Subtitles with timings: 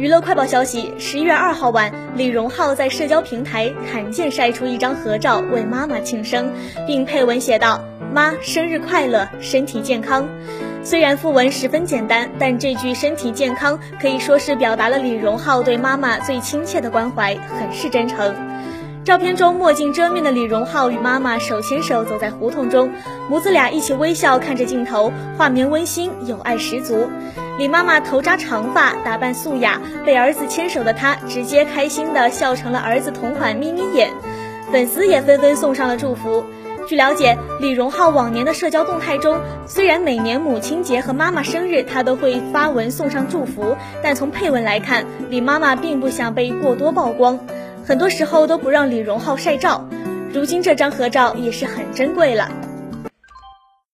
[0.00, 6.50] 娱乐快报消息：十一月二号晚，李荣浩在社交平台罕见晒出一张合照，为妈妈庆生，
[6.86, 10.26] 并配文写道：“妈，生日快乐，身体健康。”
[10.82, 18.34] 虽然附文十分简单，但这句“身体健康”可以说是表达了李荣浩对妈妈最亲切的关怀，很是真诚。
[19.02, 22.90] 照片中，墨镜遮面的李荣浩与妈妈手牵手走在胡同中，
[23.30, 27.08] 母子俩一起微笑看着镜头，画面温馨，有爱十足。
[27.58, 34.10] 李妈妈头扎长发，打扮素雅，被儿子牵手的她直接开心的笑成了儿子同款眯眯眼，
[34.70, 36.44] 粉丝也纷纷送上了祝福。
[36.86, 47.38] 据了解，李荣浩往年的社交动态中，虽然每年母亲节和妈妈生日他都会发文送上祝福，但从配文来看，李妈妈并不想被过多曝光。
[47.90, 49.84] 很多时候都不让李荣浩晒照，
[50.32, 52.48] 如今这张合照也是很珍贵了。